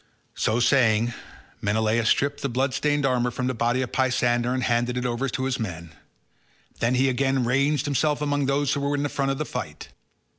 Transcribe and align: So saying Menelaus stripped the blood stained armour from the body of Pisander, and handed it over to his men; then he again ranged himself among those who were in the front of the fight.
So 0.33 0.59
saying 0.59 1.13
Menelaus 1.61 2.09
stripped 2.09 2.41
the 2.41 2.49
blood 2.49 2.73
stained 2.73 3.05
armour 3.05 3.29
from 3.29 3.45
the 3.45 3.53
body 3.53 3.83
of 3.83 3.91
Pisander, 3.91 4.51
and 4.51 4.63
handed 4.63 4.97
it 4.97 5.05
over 5.05 5.29
to 5.29 5.43
his 5.43 5.59
men; 5.59 5.91
then 6.79 6.95
he 6.95 7.07
again 7.07 7.43
ranged 7.45 7.85
himself 7.85 8.19
among 8.19 8.47
those 8.47 8.73
who 8.73 8.79
were 8.79 8.95
in 8.95 9.03
the 9.03 9.09
front 9.09 9.29
of 9.29 9.37
the 9.37 9.45
fight. 9.45 9.89